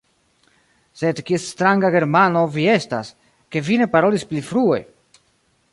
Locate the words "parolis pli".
3.97-4.45